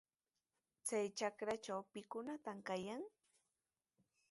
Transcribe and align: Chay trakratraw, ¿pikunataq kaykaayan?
Chay 0.87 1.05
trakratraw, 1.17 1.79
¿pikunataq 1.91 2.57
kaykaayan? 2.67 3.03